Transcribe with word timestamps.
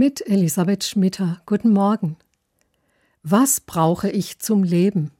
Mit 0.00 0.24
Elisabeth 0.28 0.84
Schmitter. 0.84 1.42
Guten 1.44 1.72
Morgen. 1.72 2.18
Was 3.24 3.60
brauche 3.60 4.08
ich 4.08 4.38
zum 4.38 4.62
Leben? 4.62 5.10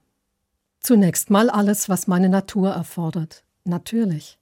Zunächst 0.78 1.30
mal 1.30 1.50
alles, 1.50 1.88
was 1.88 2.06
meine 2.06 2.28
Natur 2.28 2.70
erfordert. 2.70 3.42
Natürlich. 3.64 4.38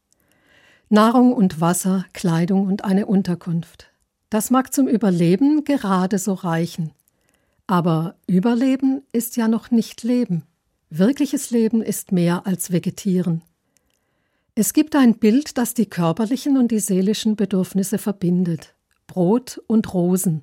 Nahrung 0.90 1.32
und 1.32 1.62
Wasser, 1.62 2.04
Kleidung 2.12 2.66
und 2.66 2.84
eine 2.84 3.06
Unterkunft. 3.06 3.90
Das 4.28 4.50
mag 4.50 4.74
zum 4.74 4.88
Überleben 4.88 5.64
gerade 5.64 6.18
so 6.18 6.34
reichen. 6.34 6.92
Aber 7.66 8.16
Überleben 8.26 9.04
ist 9.12 9.38
ja 9.38 9.48
noch 9.48 9.70
nicht 9.70 10.02
Leben. 10.02 10.42
Wirkliches 10.90 11.50
Leben 11.50 11.80
ist 11.80 12.12
mehr 12.12 12.46
als 12.46 12.70
Vegetieren. 12.70 13.40
Es 14.54 14.74
gibt 14.74 14.96
ein 14.96 15.14
Bild, 15.14 15.56
das 15.56 15.72
die 15.72 15.86
körperlichen 15.86 16.58
und 16.58 16.72
die 16.72 16.80
seelischen 16.80 17.36
Bedürfnisse 17.36 17.96
verbindet. 17.96 18.75
Brot 19.06 19.60
und 19.66 19.92
Rosen. 19.94 20.42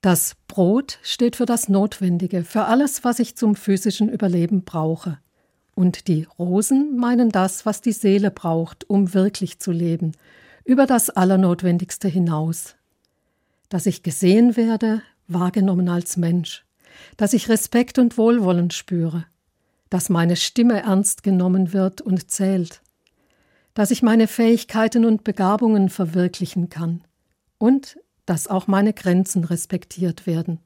Das 0.00 0.36
Brot 0.48 0.98
steht 1.02 1.36
für 1.36 1.46
das 1.46 1.68
Notwendige, 1.68 2.44
für 2.44 2.66
alles, 2.66 3.04
was 3.04 3.18
ich 3.18 3.36
zum 3.36 3.56
physischen 3.56 4.10
Überleben 4.10 4.64
brauche. 4.64 5.18
Und 5.74 6.08
die 6.08 6.28
Rosen 6.38 6.96
meinen 6.98 7.30
das, 7.30 7.64
was 7.64 7.80
die 7.80 7.92
Seele 7.92 8.30
braucht, 8.30 8.88
um 8.88 9.14
wirklich 9.14 9.60
zu 9.60 9.72
leben, 9.72 10.12
über 10.64 10.86
das 10.86 11.10
Allernotwendigste 11.10 12.06
hinaus. 12.06 12.76
Dass 13.70 13.86
ich 13.86 14.02
gesehen 14.02 14.56
werde, 14.56 15.02
wahrgenommen 15.26 15.88
als 15.88 16.16
Mensch, 16.18 16.64
dass 17.16 17.32
ich 17.32 17.48
Respekt 17.48 17.98
und 17.98 18.18
Wohlwollen 18.18 18.70
spüre, 18.70 19.24
dass 19.88 20.10
meine 20.10 20.36
Stimme 20.36 20.82
ernst 20.82 21.22
genommen 21.22 21.72
wird 21.72 22.02
und 22.02 22.30
zählt, 22.30 22.82
dass 23.72 23.90
ich 23.90 24.02
meine 24.02 24.28
Fähigkeiten 24.28 25.04
und 25.04 25.24
Begabungen 25.24 25.88
verwirklichen 25.88 26.68
kann 26.68 27.02
und 27.64 27.98
dass 28.26 28.46
auch 28.46 28.66
meine 28.66 28.92
Grenzen 28.92 29.42
respektiert 29.42 30.26
werden. 30.26 30.60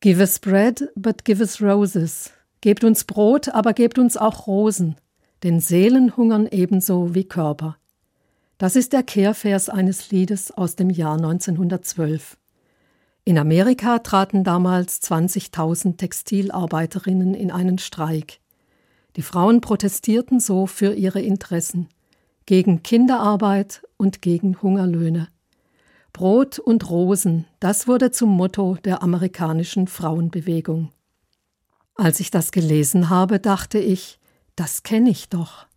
Give 0.00 0.20
us 0.20 0.38
bread, 0.38 0.90
but 0.94 1.24
give 1.24 1.40
us 1.40 1.62
roses. 1.62 2.30
Gebt 2.60 2.84
uns 2.84 3.04
Brot, 3.04 3.48
aber 3.48 3.72
gebt 3.72 3.98
uns 3.98 4.18
auch 4.18 4.46
Rosen, 4.46 4.96
denn 5.44 5.60
Seelen 5.60 6.14
hungern 6.14 6.46
ebenso 6.46 7.14
wie 7.14 7.24
Körper. 7.24 7.78
Das 8.58 8.76
ist 8.76 8.92
der 8.92 9.02
Kehrvers 9.02 9.70
eines 9.70 10.10
Liedes 10.10 10.50
aus 10.50 10.76
dem 10.76 10.90
Jahr 10.90 11.14
1912. 11.14 12.36
In 13.24 13.38
Amerika 13.38 14.00
traten 14.00 14.44
damals 14.44 15.00
20.000 15.02 15.96
Textilarbeiterinnen 15.96 17.32
in 17.32 17.50
einen 17.50 17.78
Streik. 17.78 18.40
Die 19.16 19.22
Frauen 19.22 19.62
protestierten 19.62 20.38
so 20.38 20.66
für 20.66 20.92
ihre 20.92 21.22
Interessen, 21.22 21.88
gegen 22.44 22.82
Kinderarbeit 22.82 23.86
und 23.96 24.20
gegen 24.20 24.60
Hungerlöhne. 24.60 25.28
Brot 26.18 26.58
und 26.58 26.90
Rosen, 26.90 27.44
das 27.60 27.86
wurde 27.86 28.10
zum 28.10 28.30
Motto 28.30 28.76
der 28.82 29.04
amerikanischen 29.04 29.86
Frauenbewegung. 29.86 30.90
Als 31.94 32.18
ich 32.18 32.32
das 32.32 32.50
gelesen 32.50 33.08
habe, 33.08 33.38
dachte 33.38 33.78
ich, 33.78 34.18
das 34.56 34.82
kenne 34.82 35.10
ich 35.10 35.28
doch. 35.28 35.68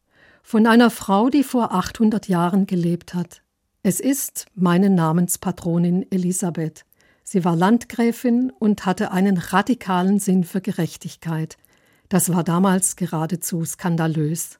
Von 0.41 0.65
einer 0.65 0.89
Frau, 0.89 1.29
die 1.29 1.43
vor 1.43 1.73
800 1.73 2.27
Jahren 2.27 2.65
gelebt 2.65 3.13
hat. 3.13 3.43
Es 3.83 3.99
ist 3.99 4.47
meine 4.55 4.89
Namenspatronin 4.89 6.11
Elisabeth. 6.11 6.85
Sie 7.23 7.45
war 7.45 7.55
Landgräfin 7.55 8.51
und 8.57 8.87
hatte 8.87 9.11
einen 9.11 9.37
radikalen 9.37 10.17
Sinn 10.17 10.43
für 10.43 10.61
Gerechtigkeit. 10.61 11.59
Das 12.09 12.33
war 12.33 12.43
damals 12.43 12.95
geradezu 12.95 13.63
skandalös. 13.63 14.57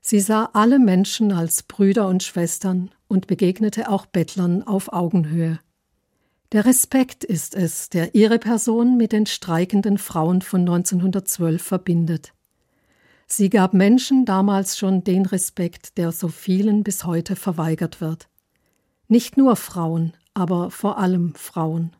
Sie 0.00 0.18
sah 0.18 0.50
alle 0.54 0.80
Menschen 0.80 1.30
als 1.30 1.62
Brüder 1.62 2.08
und 2.08 2.24
Schwestern 2.24 2.90
und 3.08 3.26
begegnete 3.26 3.88
auch 3.88 4.06
Bettlern 4.06 4.62
auf 4.62 4.92
Augenhöhe. 4.92 5.58
Der 6.52 6.64
Respekt 6.64 7.24
ist 7.24 7.54
es, 7.54 7.90
der 7.90 8.14
ihre 8.14 8.38
Person 8.38 8.96
mit 8.96 9.12
den 9.12 9.26
streikenden 9.26 9.98
Frauen 9.98 10.40
von 10.40 10.60
1912 10.60 11.62
verbindet. 11.62 12.32
Sie 13.26 13.50
gab 13.50 13.74
Menschen 13.74 14.24
damals 14.24 14.78
schon 14.78 15.04
den 15.04 15.26
Respekt, 15.26 15.98
der 15.98 16.12
so 16.12 16.28
vielen 16.28 16.84
bis 16.84 17.04
heute 17.04 17.36
verweigert 17.36 18.00
wird. 18.00 18.28
Nicht 19.08 19.36
nur 19.36 19.56
Frauen, 19.56 20.14
aber 20.32 20.70
vor 20.70 20.98
allem 20.98 21.34
Frauen. 21.34 21.94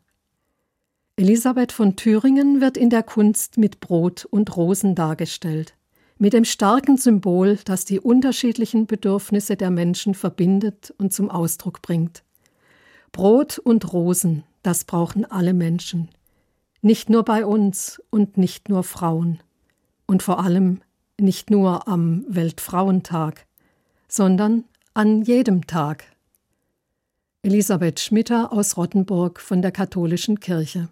Elisabeth 1.15 1.71
von 1.71 1.95
Thüringen 1.95 2.61
wird 2.61 2.77
in 2.77 2.89
der 2.89 3.03
Kunst 3.03 3.57
mit 3.57 3.79
Brot 3.79 4.25
und 4.25 4.55
Rosen 4.55 4.95
dargestellt 4.95 5.75
mit 6.19 6.33
dem 6.33 6.43
starken 6.45 6.97
Symbol, 6.97 7.57
das 7.65 7.85
die 7.85 7.99
unterschiedlichen 7.99 8.85
Bedürfnisse 8.85 9.55
der 9.55 9.71
Menschen 9.71 10.13
verbindet 10.13 10.93
und 10.97 11.13
zum 11.13 11.31
Ausdruck 11.31 11.81
bringt. 11.81 12.23
Brot 13.11 13.57
und 13.57 13.91
Rosen, 13.91 14.43
das 14.61 14.83
brauchen 14.83 15.25
alle 15.25 15.53
Menschen. 15.53 16.09
Nicht 16.81 17.09
nur 17.09 17.23
bei 17.23 17.45
uns 17.45 18.01
und 18.09 18.37
nicht 18.37 18.69
nur 18.69 18.83
Frauen. 18.83 19.39
Und 20.05 20.23
vor 20.23 20.43
allem 20.43 20.81
nicht 21.19 21.49
nur 21.49 21.87
am 21.87 22.25
Weltfrauentag, 22.27 23.45
sondern 24.07 24.65
an 24.93 25.21
jedem 25.21 25.67
Tag. 25.67 26.05
Elisabeth 27.43 27.99
Schmitter 27.99 28.51
aus 28.51 28.75
Rottenburg 28.75 29.39
von 29.39 29.61
der 29.61 29.71
Katholischen 29.71 30.39
Kirche 30.39 30.87